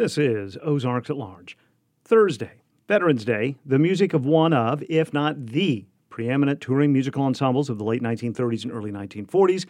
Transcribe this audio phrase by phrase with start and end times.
[0.00, 1.58] This is Ozarks at Large.
[2.06, 7.68] Thursday, Veterans Day, the music of one of, if not the preeminent touring musical ensembles
[7.68, 9.66] of the late 1930s and early 1940s,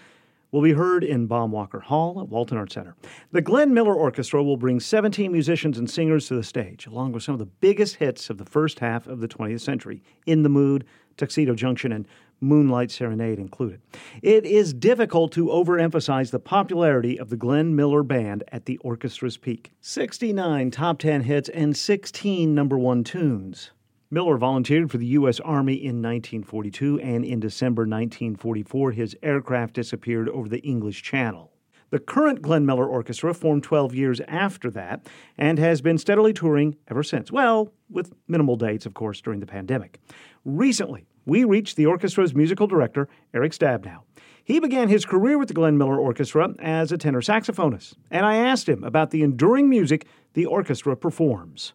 [0.52, 2.94] will be heard in Baum-Walker Hall at Walton Arts Center.
[3.32, 7.24] The Glenn Miller Orchestra will bring 17 musicians and singers to the stage, along with
[7.24, 10.48] some of the biggest hits of the first half of the 20th century In the
[10.48, 10.84] Mood,
[11.16, 12.06] Tuxedo Junction, and
[12.40, 13.80] Moonlight Serenade included.
[14.22, 19.36] It is difficult to overemphasize the popularity of the Glenn Miller Band at the orchestra's
[19.36, 23.72] peak 69 top 10 hits and 16 number one tunes.
[24.12, 25.38] Miller volunteered for the U.S.
[25.40, 31.52] Army in 1942, and in December 1944, his aircraft disappeared over the English Channel.
[31.90, 36.76] The current Glenn Miller Orchestra formed 12 years after that and has been steadily touring
[36.88, 37.30] ever since.
[37.30, 40.00] Well, with minimal dates, of course, during the pandemic.
[40.44, 44.00] Recently, we reached the orchestra's musical director, Eric Stabnau.
[44.42, 48.36] He began his career with the Glenn Miller Orchestra as a tenor saxophonist, and I
[48.36, 51.72] asked him about the enduring music the orchestra performs.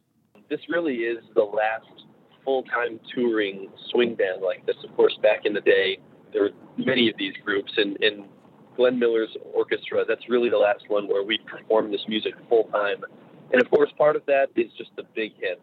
[0.49, 2.05] This really is the last
[2.43, 4.75] full time touring swing band like this.
[4.83, 5.97] Of course, back in the day,
[6.33, 8.25] there were many of these groups, and, and
[8.75, 13.03] Glenn Miller's orchestra, that's really the last one where we perform this music full time.
[13.51, 15.61] And of course, part of that is just the big hits.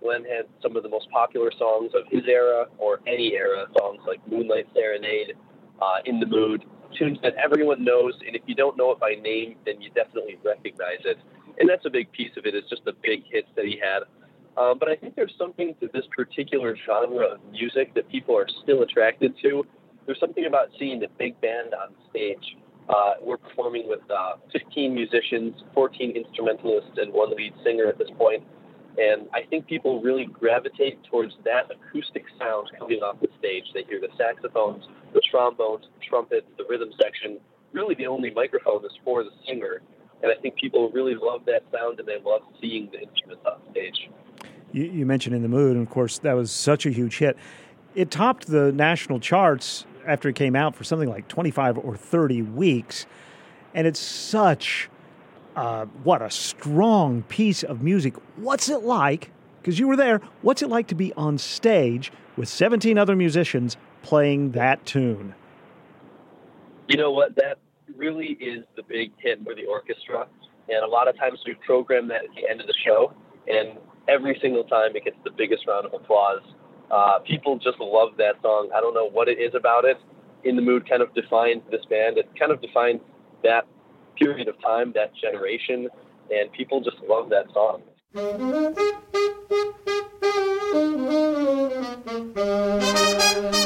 [0.00, 4.00] Glenn had some of the most popular songs of his era or any era, songs
[4.06, 5.34] like Moonlight Serenade,
[5.80, 6.64] uh, In the Mood,
[6.96, 8.14] tunes that everyone knows.
[8.26, 11.18] And if you don't know it by name, then you definitely recognize it.
[11.58, 13.80] And that's a big piece of it, it, is just the big hits that he
[13.82, 14.02] had.
[14.56, 18.46] Um, but I think there's something to this particular genre of music that people are
[18.62, 19.64] still attracted to.
[20.06, 22.56] There's something about seeing the big band on stage.
[22.88, 28.08] Uh, we're performing with uh, 15 musicians, 14 instrumentalists, and one lead singer at this
[28.16, 28.42] point.
[28.96, 33.64] And I think people really gravitate towards that acoustic sound coming off the stage.
[33.74, 37.38] They hear the saxophones, the trombones, the trumpet, the rhythm section.
[37.72, 39.82] Really, the only microphone is for the singer.
[40.22, 43.60] And I think people really love that sound and they love seeing the instruments on
[43.70, 44.10] stage.
[44.72, 47.36] You, you mentioned In the Mood, and of course, that was such a huge hit.
[47.94, 52.42] It topped the national charts after it came out for something like 25 or 30
[52.42, 53.06] weeks.
[53.74, 54.88] And it's such
[55.58, 58.14] uh, what a strong piece of music.
[58.36, 59.32] What's it like?
[59.60, 60.20] Because you were there.
[60.42, 65.34] What's it like to be on stage with 17 other musicians playing that tune?
[66.86, 67.34] You know what?
[67.34, 67.58] That
[67.96, 70.28] really is the big hit for the orchestra.
[70.68, 73.12] And a lot of times we program that at the end of the show.
[73.48, 76.42] And every single time it gets the biggest round of applause.
[76.88, 78.70] Uh, people just love that song.
[78.72, 79.96] I don't know what it is about it.
[80.44, 82.16] In the Mood kind of defines this band.
[82.16, 83.00] It kind of defines
[83.42, 83.66] that
[84.18, 85.88] period of time, that generation,
[86.30, 87.82] and people just love that song.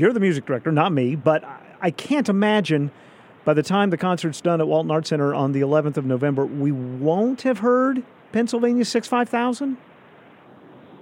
[0.00, 1.44] you're the music director, not me, but
[1.80, 2.90] I can't imagine
[3.44, 6.44] by the time the concert's done at Walton Arts Center on the 11th of November,
[6.46, 8.02] we won't have heard
[8.32, 9.76] Pennsylvania 65000?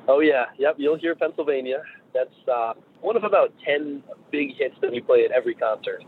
[0.06, 0.46] Oh, yeah.
[0.58, 1.82] Yep, you'll hear Pennsylvania.
[2.14, 6.04] That's uh, one of about 10 big hits that we play at every concert.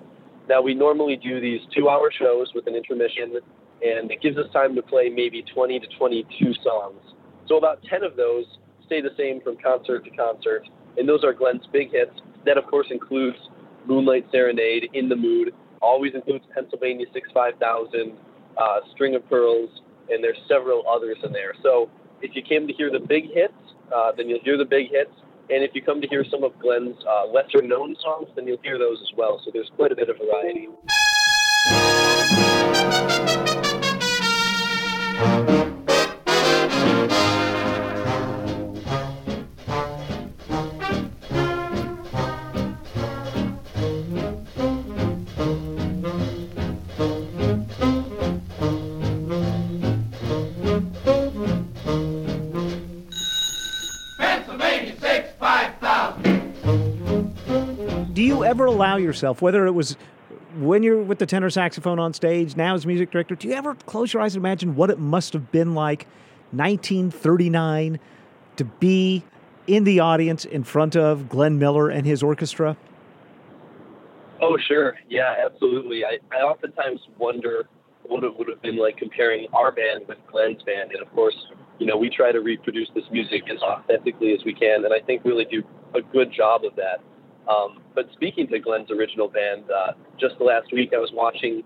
[0.49, 3.39] Now, we normally do these two hour shows with an intermission,
[3.83, 7.01] and it gives us time to play maybe 20 to 22 songs.
[7.47, 8.47] So, about 10 of those
[8.87, 12.19] stay the same from concert to concert, and those are Glenn's big hits.
[12.47, 13.37] That, of course, includes
[13.87, 18.12] Moonlight Serenade, In the Mood, always includes Pennsylvania 65000,
[18.56, 19.71] uh, String of Pearls,
[20.09, 21.55] and there's several others in there.
[21.62, 21.91] So
[22.23, 23.55] if you came to hear the big hits,
[23.95, 25.12] uh, then you'll hear the big hits.
[25.49, 28.62] And if you come to hear some of Glenn's uh, lesser known songs, then you'll
[28.62, 29.41] hear those as well.
[29.45, 30.69] So there's quite a bit of variety.
[58.51, 59.97] Ever allow yourself, whether it was
[60.59, 63.77] when you're with the tenor saxophone on stage, now as music director, do you ever
[63.87, 66.07] close your eyes and imagine what it must have been like
[66.51, 68.01] 1939
[68.57, 69.23] to be
[69.69, 72.77] in the audience in front of Glenn Miller and his orchestra?
[74.43, 74.97] Oh, sure.
[75.09, 76.05] Yeah, absolutely.
[76.05, 77.69] I, I oftentimes wonder
[78.03, 80.91] what it would have been like comparing our band with Glenn's band.
[80.91, 81.37] And of course,
[81.80, 85.00] you know, we try to reproduce this music as authentically as we can, and I
[85.04, 85.62] think we really do
[85.94, 87.00] a good job of that.
[87.50, 91.62] Um, but speaking to Glenn's original band, uh, just the last week I was watching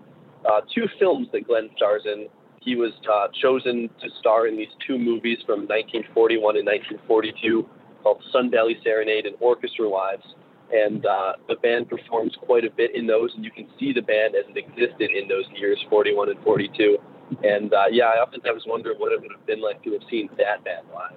[0.49, 2.27] uh, two films that Glenn stars in.
[2.61, 7.67] He was uh, chosen to star in these two movies from 1941 and 1942
[8.01, 10.23] called Sun Valley Serenade and Orchestra Wives.
[10.71, 14.01] And uh, the band performs quite a bit in those, and you can see the
[14.01, 16.97] band as it existed in those years, 41 and 42.
[17.43, 20.29] And uh, yeah, I oftentimes wonder what it would have been like to have seen
[20.37, 21.13] that band live.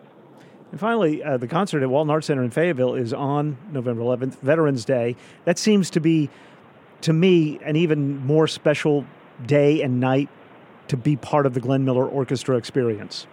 [0.71, 4.39] And finally, uh, the concert at Walton Arts Center in Fayetteville is on November 11th,
[4.41, 5.17] Veterans Day.
[5.45, 6.29] That seems to be,
[7.03, 9.07] to me, an even more special
[9.47, 10.29] day and night
[10.89, 13.27] to be part of the Glenn Miller Orchestra experience.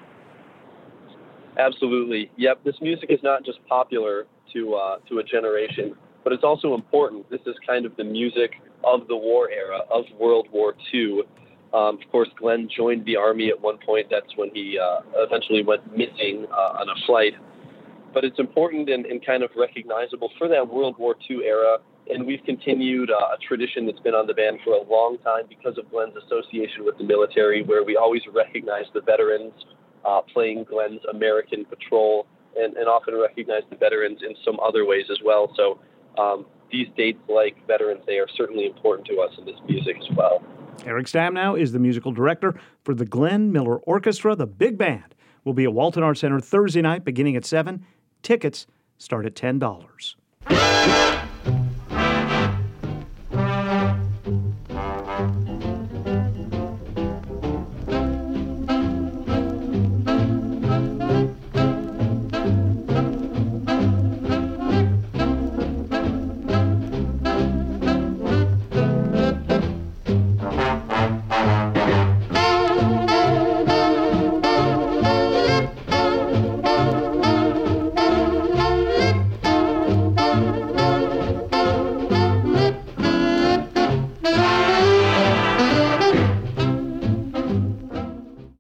[1.58, 2.30] Absolutely.
[2.38, 2.64] Yep.
[2.64, 7.30] This music is not just popular to uh, to a generation, but it's also important.
[7.30, 11.24] This is kind of the music of the war era, of World War II.
[11.76, 14.08] Um, of course, Glenn joined the army at one point.
[14.10, 17.34] That's when he uh, eventually went missing uh, on a flight.
[18.14, 21.80] But it's important and, and, kind of recognizable for that World War II era.
[22.10, 25.44] And we've continued uh, a tradition that's been on the band for a long time
[25.50, 29.52] because of Glenn's association with the military, where we always recognize the veterans
[30.06, 32.26] uh, playing Glenn's American Patrol
[32.56, 35.52] and, and, often recognize the veterans in some other ways as well.
[35.58, 35.80] So
[36.18, 40.16] um, these dates, like Veterans Day, are certainly important to us in this music as
[40.16, 40.42] well.
[40.84, 44.36] Eric Stabnau is the musical director for the Glenn Miller Orchestra.
[44.36, 47.86] The big band will be at Walton Arts Center Thursday night beginning at 7.
[48.22, 48.68] Tickets
[48.98, 51.25] start at $10.